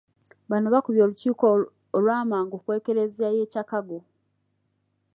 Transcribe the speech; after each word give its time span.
Bano 0.49 0.67
bakubye 0.73 1.01
olukiiko 1.05 1.43
olw’amangu 1.97 2.55
ku 2.63 2.69
Eklezia 2.77 3.29
y'e 3.35 3.45
Kyakago. 3.51 3.99